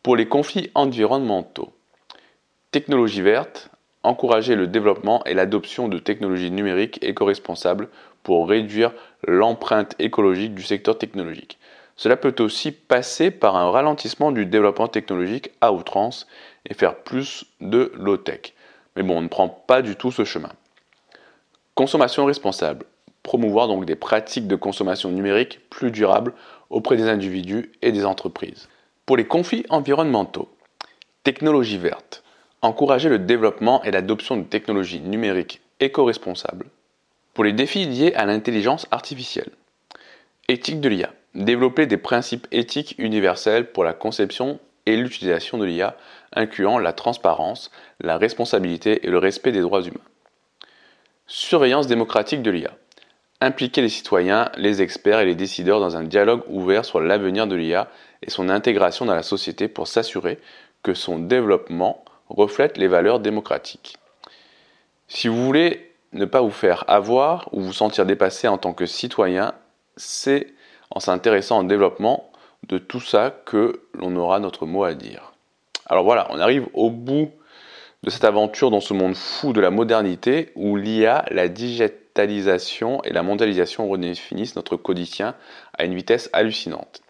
Pour 0.03 0.17
les 0.17 0.27
conflits 0.27 0.71
environnementaux, 0.75 1.73
technologie 2.71 3.21
verte, 3.21 3.69
encourager 4.03 4.55
le 4.55 4.67
développement 4.67 5.23
et 5.23 5.33
l'adoption 5.33 5.87
de 5.87 5.97
technologies 5.97 6.51
numériques 6.51 6.99
éco-responsables 7.01 7.87
pour 8.23 8.49
réduire 8.49 8.91
l'empreinte 9.25 9.95
écologique 9.99 10.53
du 10.53 10.63
secteur 10.63 10.97
technologique. 10.97 11.57
Cela 11.95 12.17
peut 12.17 12.35
aussi 12.39 12.73
passer 12.73 13.31
par 13.31 13.55
un 13.55 13.71
ralentissement 13.71 14.33
du 14.33 14.45
développement 14.45 14.89
technologique 14.89 15.51
à 15.61 15.71
outrance 15.71 16.27
et 16.69 16.73
faire 16.73 16.97
plus 16.97 17.45
de 17.61 17.93
low-tech. 17.95 18.53
Mais 18.95 19.03
bon, 19.03 19.17
on 19.17 19.21
ne 19.21 19.27
prend 19.27 19.49
pas 19.49 19.81
du 19.81 19.95
tout 19.95 20.11
ce 20.11 20.23
chemin. 20.23 20.51
Consommation 21.73 22.25
responsable. 22.25 22.85
Promouvoir 23.23 23.67
donc 23.67 23.85
des 23.85 23.95
pratiques 23.95 24.47
de 24.47 24.55
consommation 24.55 25.11
numérique 25.11 25.61
plus 25.69 25.91
durables 25.91 26.33
auprès 26.69 26.95
des 26.95 27.09
individus 27.09 27.71
et 27.81 27.91
des 27.91 28.05
entreprises. 28.05 28.69
Pour 29.05 29.17
les 29.17 29.25
conflits 29.25 29.65
environnementaux, 29.69 30.49
technologie 31.23 31.77
verte. 31.77 32.23
Encourager 32.61 33.09
le 33.09 33.19
développement 33.19 33.83
et 33.83 33.91
l'adoption 33.91 34.37
de 34.37 34.43
technologies 34.43 35.01
numériques 35.01 35.61
éco-responsables. 35.79 36.67
Pour 37.33 37.43
les 37.43 37.53
défis 37.53 37.85
liés 37.85 38.13
à 38.15 38.25
l'intelligence 38.25 38.87
artificielle, 38.91 39.51
éthique 40.47 40.79
de 40.79 40.89
l'IA. 40.89 41.13
Développer 41.33 41.85
des 41.85 41.97
principes 41.97 42.47
éthiques 42.51 42.95
universels 42.97 43.71
pour 43.71 43.83
la 43.83 43.93
conception 43.93 44.59
et 44.85 44.95
l'utilisation 44.95 45.57
de 45.57 45.65
l'IA, 45.65 45.97
incluant 46.35 46.77
la 46.77 46.93
transparence, 46.93 47.71
la 47.99 48.17
responsabilité 48.17 49.05
et 49.05 49.09
le 49.09 49.17
respect 49.17 49.51
des 49.51 49.61
droits 49.61 49.81
humains. 49.81 49.99
Surveillance 51.27 51.87
démocratique 51.87 52.41
de 52.41 52.51
l'IA. 52.51 52.71
Impliquer 53.41 53.81
les 53.81 53.89
citoyens, 53.89 54.51
les 54.57 54.81
experts 54.81 55.19
et 55.19 55.25
les 55.25 55.35
décideurs 55.35 55.79
dans 55.79 55.97
un 55.97 56.03
dialogue 56.03 56.43
ouvert 56.47 56.85
sur 56.85 56.99
l'avenir 57.01 57.47
de 57.47 57.55
l'IA 57.55 57.89
et 58.21 58.29
son 58.29 58.49
intégration 58.49 59.05
dans 59.05 59.15
la 59.15 59.23
société 59.23 59.67
pour 59.67 59.87
s'assurer 59.87 60.39
que 60.83 60.93
son 60.93 61.19
développement 61.19 62.05
reflète 62.29 62.77
les 62.77 62.87
valeurs 62.87 63.19
démocratiques. 63.19 63.97
Si 65.07 65.27
vous 65.27 65.43
voulez 65.43 65.91
ne 66.13 66.25
pas 66.25 66.41
vous 66.41 66.51
faire 66.51 66.85
avoir 66.87 67.49
ou 67.51 67.61
vous 67.61 67.73
sentir 67.73 68.05
dépassé 68.05 68.47
en 68.47 68.57
tant 68.57 68.73
que 68.73 68.85
citoyen, 68.85 69.53
c'est 69.97 70.53
en 70.91 70.99
s'intéressant 70.99 71.59
au 71.59 71.63
développement 71.63 72.31
de 72.67 72.77
tout 72.77 73.01
ça 73.01 73.31
que 73.45 73.81
l'on 73.93 74.15
aura 74.15 74.39
notre 74.39 74.65
mot 74.65 74.83
à 74.83 74.93
dire. 74.93 75.34
Alors 75.85 76.03
voilà, 76.03 76.27
on 76.31 76.39
arrive 76.39 76.67
au 76.73 76.89
bout 76.89 77.31
de 78.03 78.09
cette 78.09 78.23
aventure 78.23 78.71
dans 78.71 78.81
ce 78.81 78.93
monde 78.93 79.15
fou 79.15 79.53
de 79.53 79.61
la 79.61 79.71
modernité 79.71 80.51
où 80.55 80.75
l'IA, 80.75 81.25
la 81.31 81.47
digitalisation 81.47 83.03
et 83.03 83.11
la 83.11 83.23
mondialisation 83.23 83.89
redéfinissent 83.89 84.55
notre 84.55 84.77
quotidien 84.77 85.35
à 85.77 85.85
une 85.85 85.95
vitesse 85.95 86.29
hallucinante. 86.33 87.01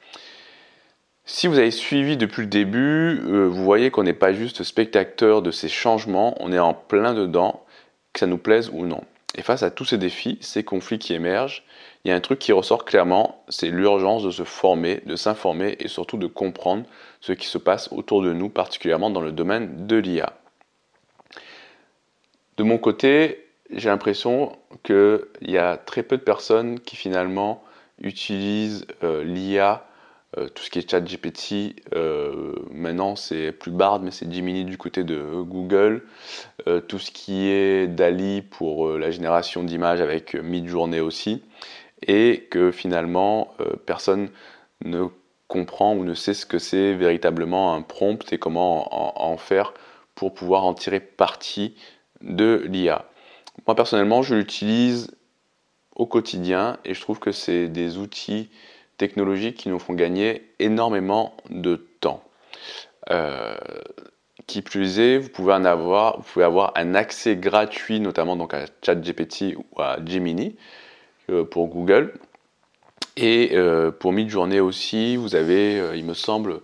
Si 1.26 1.48
vous 1.48 1.58
avez 1.58 1.72
suivi 1.72 2.18
depuis 2.18 2.44
le 2.44 2.48
début, 2.48 3.20
euh, 3.26 3.48
vous 3.48 3.64
voyez 3.64 3.90
qu'on 3.90 4.04
n'est 4.04 4.14
pas 4.14 4.32
juste 4.32 4.64
spectateur 4.64 5.42
de 5.42 5.52
ces 5.52 5.70
changements, 5.70 6.36
on 6.40 6.52
est 6.52 6.60
en 6.60 6.76
plein 6.76 7.14
dedans, 7.14 7.66
que 8.14 8.20
ça 8.20 8.28
nous 8.28 8.38
plaise 8.38 8.70
ou 8.72 8.86
non. 8.86 9.04
Et 9.36 9.42
face 9.42 9.64
à 9.64 9.72
tous 9.72 9.86
ces 9.86 9.98
défis, 9.98 10.38
ces 10.42 10.64
conflits 10.64 11.00
qui 11.00 11.14
émergent, 11.14 11.64
il 12.06 12.10
y 12.10 12.12
a 12.12 12.16
un 12.16 12.22
truc 12.22 12.38
qui 12.38 12.52
ressort 12.52 12.86
clairement, 12.86 13.44
c'est 13.50 13.70
l'urgence 13.70 14.24
de 14.24 14.30
se 14.30 14.44
former, 14.44 15.02
de 15.08 15.16
s'informer 15.16 15.76
et 15.80 15.88
surtout 15.88 16.18
de 16.18 16.28
comprendre 16.28 16.84
ce 17.20 17.34
qui 17.34 17.48
se 17.48 17.58
passe 17.58 17.92
autour 17.92 18.22
de 18.22 18.32
nous, 18.32 18.48
particulièrement 18.48 19.10
dans 19.10 19.22
le 19.22 19.32
domaine 19.32 19.88
de 19.88 19.96
l'IA. 19.96 20.34
De 22.58 22.64
mon 22.64 22.78
côté, 22.78 23.48
j'ai 23.72 23.90
l'impression 23.90 24.56
qu'il 24.84 25.20
y 25.42 25.58
a 25.58 25.78
très 25.78 26.04
peu 26.04 26.18
de 26.18 26.22
personnes 26.22 26.80
qui 26.80 26.96
finalement 26.96 27.64
utilisent 28.00 28.86
euh, 29.04 29.24
l'IA 29.24 29.88
Euh, 30.38 30.50
tout 30.50 30.64
ce 30.64 30.70
qui 30.70 30.80
est 30.80 30.90
chat 30.90 31.00
GPT, 31.00 31.76
euh, 31.94 32.54
maintenant 32.72 33.16
c'est 33.16 33.54
plus 33.54 33.72
Bard, 33.72 34.02
mais 34.02 34.12
c'est 34.12 34.30
Gemini 34.30 34.66
du 34.66 34.78
côté 34.78 35.04
de 35.04 35.22
Google. 35.42 36.04
Tout 36.88 37.00
ce 37.00 37.12
qui 37.12 37.48
est 37.48 37.88
Dali 37.88 38.42
pour 38.42 38.98
la 38.98 39.12
génération 39.12 39.64
d'images 39.64 40.02
avec 40.02 40.34
Midjourney 40.34 41.00
aussi. 41.00 41.44
Et 42.08 42.48
que 42.52 42.72
finalement, 42.72 43.56
personne 43.86 44.30
ne 44.84 45.08
comprend 45.48 45.96
ou 45.96 46.04
ne 46.04 46.14
sait 46.14 46.34
ce 46.34 46.46
que 46.46 46.60
c'est 46.60 46.94
véritablement 46.94 47.74
un 47.74 47.82
prompt 47.82 48.32
et 48.34 48.38
comment 48.38 49.22
en, 49.22 49.38
faire 49.38 49.74
pour 50.16 50.34
pouvoir 50.34 50.66
en 50.66 50.74
tirer 50.74 51.00
parti 51.00 51.76
de 52.22 52.64
l'IA. 52.68 53.06
Moi 53.68 53.76
personnellement, 53.76 54.22
je 54.22 54.36
l'utilise 54.36 55.12
au 55.96 56.06
quotidien 56.06 56.78
et 56.84 56.94
je 56.94 57.02
trouve 57.02 57.20
que 57.20 57.32
c'est 57.32 57.68
des 57.68 57.98
outils 57.98 58.50
technologiques 58.98 59.58
qui 59.58 59.70
nous 59.70 59.80
font 59.80 59.94
gagner 59.94 60.52
énormément 60.60 61.36
de 61.50 61.76
temps. 62.00 62.24
Euh, 63.12 63.56
qui 64.48 64.62
plus 64.62 65.00
est, 65.00 65.18
vous 65.18 65.30
pouvez 65.30 65.54
en 65.54 65.66
avoir, 65.66 66.18
vous 66.18 66.24
pouvez 66.24 66.46
avoir 66.46 66.72
un 66.76 66.96
accès 66.96 67.36
gratuit, 67.36 68.00
notamment 68.00 68.36
donc 68.36 68.54
à 68.54 68.66
ChatGPT 68.84 69.56
ou 69.56 69.82
à 69.82 69.98
Gemini 70.06 70.56
euh, 70.56 70.85
pour 71.52 71.68
Google. 71.68 72.14
Et 73.18 73.52
euh, 73.54 73.92
pour 73.92 74.12
Midjourney 74.12 74.60
aussi, 74.60 75.16
vous 75.16 75.36
avez, 75.36 75.82
il 75.96 76.06
me 76.06 76.14
semble, 76.14 76.60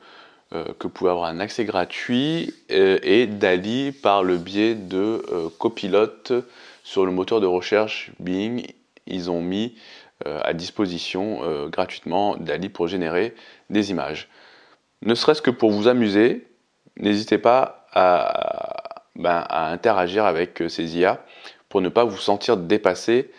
que 0.52 0.84
vous 0.84 0.90
pouvez 0.90 1.12
avoir 1.12 1.30
un 1.30 1.40
accès 1.40 1.64
gratuit 1.64 2.54
et 2.68 3.26
Dali 3.26 3.94
par 3.94 4.22
le 4.22 4.38
biais 4.38 4.76
de 4.76 5.24
Copilot 5.60 6.44
sur 6.84 7.06
le 7.06 7.12
moteur 7.14 7.40
de 7.40 7.48
recherche 7.48 8.12
Bing. 8.20 8.66
Ils 9.08 9.32
ont 9.32 9.42
mis 9.42 9.76
euh, 10.28 10.40
à 10.44 10.54
disposition 10.54 11.40
euh, 11.44 11.68
gratuitement 11.68 12.36
Dali 12.36 12.70
pour 12.70 12.88
générer 12.88 13.34
des 13.70 13.90
images. 13.90 14.28
Ne 15.02 15.16
serait-ce 15.16 15.42
que 15.42 15.50
pour 15.50 15.72
vous 15.72 15.88
amuser, 15.88 16.48
n'hésitez 16.98 17.40
pas 17.40 17.88
à, 17.94 19.06
ben, 19.16 19.46
interagir 19.50 20.26
avec 20.26 20.62
euh, 20.62 20.70
ces 20.70 20.98
IA 20.98 21.26
pour 21.70 21.82
ne 21.82 21.90
pas 21.90 22.04
vous 22.04 22.18
sentir 22.18 22.58
dépassé 22.58 23.32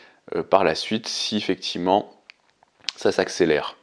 par 0.50 0.64
la 0.64 0.74
suite 0.74 1.08
si 1.08 1.36
effectivement 1.36 2.12
ça 2.96 3.12
s'accélère. 3.12 3.76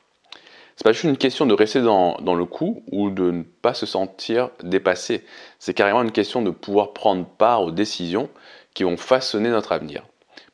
C'est 0.75 0.85
pas 0.85 0.93
juste 0.93 1.03
une 1.03 1.17
question 1.17 1.45
de 1.45 1.53
rester 1.53 1.81
dans, 1.81 2.15
dans, 2.21 2.35
le 2.35 2.45
coup 2.45 2.83
ou 2.91 3.09
de 3.09 3.31
ne 3.31 3.43
pas 3.43 3.73
se 3.73 3.85
sentir 3.85 4.49
dépassé. 4.63 5.25
C'est 5.59 5.73
carrément 5.73 6.01
une 6.01 6.13
question 6.13 6.41
de 6.41 6.51
pouvoir 6.51 6.93
prendre 6.93 7.25
part 7.25 7.63
aux 7.63 7.71
décisions 7.71 8.29
qui 8.73 8.83
vont 8.83 8.95
façonner 8.95 9.49
notre 9.49 9.73
avenir. 9.73 10.05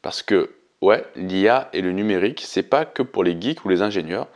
Parce 0.02 0.24
que 0.24 0.56
ouais, 0.82 1.06
l'IA 1.16 1.70
et 1.74 1.82
le 1.82 1.92
numérique, 1.92 2.42
c'est 2.44 2.64
pas 2.64 2.86
que 2.86 3.04
pour 3.04 3.24
les 3.24 3.40
geeks 3.40 3.66
ou 3.66 3.70
les 3.70 3.82
ingénieurs, 3.82 4.28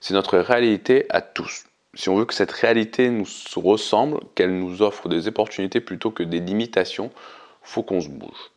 c'est 0.00 0.14
notre 0.14 0.38
réalité 0.38 1.06
à 1.08 1.20
tous. 1.20 1.64
Si 1.94 2.08
on 2.08 2.16
veut 2.16 2.24
que 2.24 2.34
cette 2.34 2.52
réalité 2.52 3.10
nous 3.10 3.26
ressemble, 3.56 4.20
qu'elle 4.34 4.58
nous 4.58 4.82
offre 4.82 5.08
des 5.08 5.28
opportunités 5.28 5.80
plutôt 5.80 6.10
que 6.10 6.22
des 6.22 6.40
limitations, 6.40 7.10
faut 7.62 7.82
qu'on 7.82 8.00
se 8.00 8.08
bouge. 8.08 8.50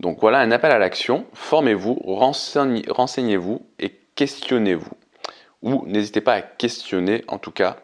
Donc 0.00 0.18
voilà 0.20 0.38
un 0.40 0.50
appel 0.50 0.72
à 0.72 0.78
l'action. 0.78 1.26
Formez-vous, 1.32 1.98
renseignez-vous 2.04 3.66
et 3.78 3.92
questionnez-vous. 4.14 4.92
Ou 5.62 5.84
n'hésitez 5.86 6.20
pas 6.20 6.34
à 6.34 6.42
questionner 6.42 7.24
en 7.28 7.38
tout 7.38 7.50
cas 7.50 7.78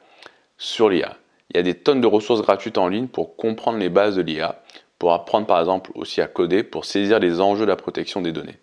sur 0.59 0.89
l'IA. 0.89 1.17
Il 1.51 1.57
y 1.57 1.61
a 1.61 1.63
des 1.63 1.75
tonnes 1.75 2.01
de 2.01 2.07
ressources 2.07 2.43
gratuites 2.43 2.79
en 2.79 2.89
ligne 2.89 3.09
pour 3.09 3.37
comprendre 3.37 3.79
les 3.79 3.89
bases 3.89 4.17
de 4.17 4.23
l'IA, 4.23 4.63
pour 4.99 5.13
apprendre 5.13 5.47
par 5.47 5.61
exemple 5.61 5.91
aussi 5.95 6.21
à 6.21 6.27
coder, 6.27 6.63
pour 6.63 6.85
saisir 6.85 7.19
les 7.19 7.41
enjeux 7.41 7.65
de 7.65 7.71
la 7.71 7.77
protection 7.77 8.23
des 8.23 8.33
données. 8.33 8.59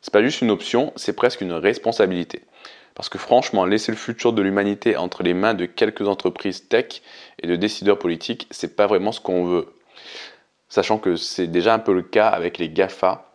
C'est 0.00 0.12
pas 0.12 0.22
juste 0.22 0.40
une 0.40 0.50
option, 0.50 0.92
c'est 0.96 1.14
presque 1.14 1.40
une 1.40 1.52
responsabilité. 1.52 2.42
Parce 2.94 3.08
que 3.08 3.18
franchement, 3.18 3.64
laisser 3.64 3.92
le 3.92 3.98
futur 3.98 4.32
de 4.32 4.42
l'humanité 4.42 4.96
entre 4.96 5.22
les 5.22 5.34
mains 5.34 5.54
de 5.54 5.66
quelques 5.66 6.06
entreprises 6.06 6.68
tech 6.68 7.02
et 7.42 7.46
de 7.46 7.56
décideurs 7.56 7.98
politiques, 7.98 8.46
c'est 8.50 8.76
pas 8.76 8.86
vraiment 8.86 9.12
ce 9.12 9.20
qu'on 9.20 9.44
veut. 9.44 9.68
Sachant 10.70 10.98
que 10.98 11.16
c'est 11.16 11.48
déjà 11.48 11.74
un 11.74 11.80
peu 11.80 11.92
le 11.92 12.02
cas 12.02 12.28
avec 12.28 12.56
les 12.56 12.70
GAFA, 12.70 13.26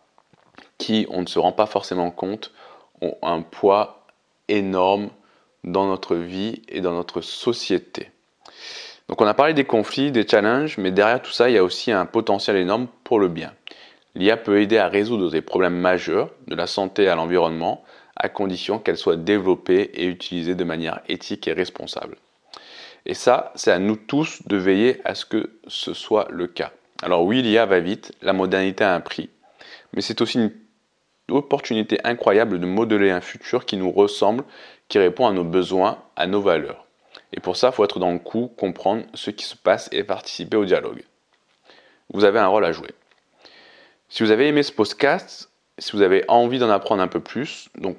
qui, 0.78 1.06
on 1.10 1.20
ne 1.20 1.26
se 1.26 1.38
rend 1.38 1.52
pas 1.52 1.66
forcément 1.66 2.10
compte, 2.10 2.52
ont 3.02 3.16
un 3.22 3.42
poids 3.42 4.06
énorme 4.48 5.10
dans 5.62 5.86
notre 5.86 6.16
vie 6.16 6.62
et 6.68 6.80
dans 6.80 6.92
notre 6.92 7.20
société. 7.20 8.10
Donc 9.08 9.20
on 9.20 9.26
a 9.26 9.34
parlé 9.34 9.52
des 9.52 9.64
conflits, 9.64 10.10
des 10.10 10.26
challenges, 10.26 10.78
mais 10.78 10.90
derrière 10.90 11.20
tout 11.20 11.30
ça, 11.30 11.50
il 11.50 11.54
y 11.54 11.58
a 11.58 11.64
aussi 11.64 11.92
un 11.92 12.06
potentiel 12.06 12.56
énorme 12.56 12.88
pour 13.04 13.20
le 13.20 13.28
bien. 13.28 13.52
L'IA 14.14 14.38
peut 14.38 14.62
aider 14.62 14.78
à 14.78 14.88
résoudre 14.88 15.30
des 15.30 15.42
problèmes 15.42 15.78
majeurs, 15.78 16.30
de 16.46 16.54
la 16.54 16.66
santé 16.66 17.06
à 17.06 17.14
l'environnement, 17.16 17.84
à 18.16 18.30
condition 18.30 18.78
qu'elle 18.78 18.96
soit 18.96 19.16
développée 19.16 19.90
et 19.92 20.06
utilisée 20.06 20.54
de 20.54 20.64
manière 20.64 21.00
éthique 21.06 21.46
et 21.48 21.52
responsable. 21.52 22.16
Et 23.04 23.12
ça, 23.12 23.52
c'est 23.56 23.70
à 23.70 23.78
nous 23.78 23.96
tous 23.96 24.42
de 24.46 24.56
veiller 24.56 25.02
à 25.04 25.14
ce 25.14 25.26
que 25.26 25.58
ce 25.66 25.92
soit 25.92 26.26
le 26.30 26.46
cas. 26.46 26.72
Alors 27.02 27.24
oui, 27.24 27.42
l'IA 27.42 27.66
va 27.66 27.80
vite, 27.80 28.12
la 28.22 28.32
modernité 28.32 28.82
a 28.84 28.94
un 28.94 29.00
prix, 29.00 29.28
mais 29.92 30.00
c'est 30.00 30.20
aussi 30.20 30.38
une 30.38 30.52
opportunité 31.28 31.98
incroyable 32.04 32.58
de 32.58 32.66
modeler 32.66 33.10
un 33.10 33.20
futur 33.20 33.66
qui 33.66 33.76
nous 33.76 33.90
ressemble, 33.90 34.44
qui 34.88 34.98
répond 34.98 35.26
à 35.26 35.32
nos 35.32 35.44
besoins, 35.44 35.98
à 36.16 36.26
nos 36.26 36.40
valeurs. 36.40 36.86
Et 37.32 37.40
pour 37.40 37.56
ça, 37.56 37.68
il 37.68 37.74
faut 37.74 37.84
être 37.84 37.98
dans 37.98 38.12
le 38.12 38.18
coup, 38.18 38.50
comprendre 38.56 39.04
ce 39.14 39.30
qui 39.30 39.44
se 39.44 39.56
passe 39.56 39.88
et 39.92 40.04
participer 40.04 40.56
au 40.56 40.64
dialogue. 40.64 41.02
Vous 42.12 42.24
avez 42.24 42.38
un 42.38 42.46
rôle 42.46 42.64
à 42.64 42.72
jouer. 42.72 42.90
Si 44.08 44.22
vous 44.22 44.30
avez 44.30 44.46
aimé 44.48 44.62
ce 44.62 44.72
podcast, 44.72 45.50
si 45.78 45.92
vous 45.92 46.02
avez 46.02 46.24
envie 46.28 46.58
d'en 46.58 46.70
apprendre 46.70 47.02
un 47.02 47.08
peu 47.08 47.20
plus, 47.20 47.68
donc 47.76 47.98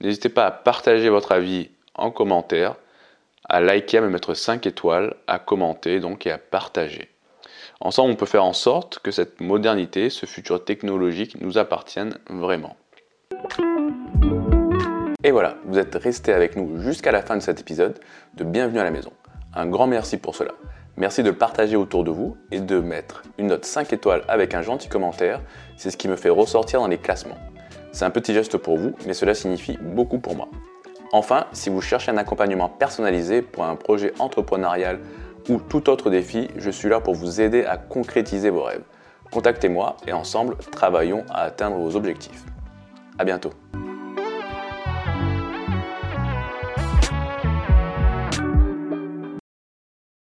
n'hésitez 0.00 0.28
pas 0.28 0.46
à 0.46 0.50
partager 0.50 1.08
votre 1.08 1.32
avis 1.32 1.70
en 1.94 2.10
commentaire, 2.10 2.76
à 3.48 3.60
liker, 3.60 3.98
à 3.98 4.00
me 4.02 4.08
mettre 4.08 4.32
5 4.32 4.64
étoiles, 4.66 5.14
à 5.26 5.38
commenter 5.38 6.00
donc 6.00 6.26
et 6.26 6.30
à 6.30 6.38
partager. 6.38 7.10
Ensemble, 7.82 8.12
on 8.12 8.16
peut 8.16 8.26
faire 8.26 8.44
en 8.44 8.52
sorte 8.52 8.98
que 8.98 9.10
cette 9.10 9.40
modernité, 9.40 10.10
ce 10.10 10.26
futur 10.26 10.62
technologique 10.62 11.40
nous 11.40 11.56
appartienne 11.56 12.18
vraiment. 12.28 12.76
Et 15.24 15.30
voilà, 15.30 15.56
vous 15.64 15.78
êtes 15.78 15.94
resté 15.94 16.34
avec 16.34 16.56
nous 16.56 16.78
jusqu'à 16.82 17.10
la 17.10 17.22
fin 17.22 17.36
de 17.36 17.40
cet 17.40 17.58
épisode 17.58 17.98
de 18.34 18.44
Bienvenue 18.44 18.80
à 18.80 18.84
la 18.84 18.90
maison. 18.90 19.12
Un 19.54 19.64
grand 19.64 19.86
merci 19.86 20.18
pour 20.18 20.34
cela. 20.34 20.52
Merci 20.98 21.22
de 21.22 21.30
le 21.30 21.38
partager 21.38 21.76
autour 21.76 22.04
de 22.04 22.10
vous 22.10 22.36
et 22.50 22.60
de 22.60 22.80
mettre 22.80 23.22
une 23.38 23.46
note 23.46 23.64
5 23.64 23.94
étoiles 23.94 24.24
avec 24.28 24.52
un 24.52 24.60
gentil 24.60 24.90
commentaire. 24.90 25.40
C'est 25.78 25.90
ce 25.90 25.96
qui 25.96 26.08
me 26.08 26.16
fait 26.16 26.28
ressortir 26.28 26.80
dans 26.80 26.88
les 26.88 26.98
classements. 26.98 27.38
C'est 27.92 28.04
un 28.04 28.10
petit 28.10 28.34
geste 28.34 28.58
pour 28.58 28.76
vous, 28.76 28.92
mais 29.06 29.14
cela 29.14 29.32
signifie 29.32 29.78
beaucoup 29.80 30.18
pour 30.18 30.36
moi. 30.36 30.48
Enfin, 31.12 31.46
si 31.52 31.70
vous 31.70 31.80
cherchez 31.80 32.10
un 32.10 32.18
accompagnement 32.18 32.68
personnalisé 32.68 33.40
pour 33.40 33.64
un 33.64 33.74
projet 33.74 34.12
entrepreneurial 34.18 35.00
ou 35.50 35.58
tout 35.58 35.90
autre 35.90 36.10
défi, 36.10 36.48
je 36.56 36.70
suis 36.70 36.88
là 36.88 37.00
pour 37.00 37.14
vous 37.14 37.40
aider 37.40 37.64
à 37.64 37.76
concrétiser 37.76 38.50
vos 38.50 38.62
rêves. 38.62 38.84
Contactez-moi 39.32 39.96
et 40.06 40.12
ensemble, 40.12 40.56
travaillons 40.70 41.24
à 41.28 41.42
atteindre 41.42 41.76
vos 41.76 41.96
objectifs. 41.96 42.44
À 43.18 43.24
bientôt. 43.24 43.50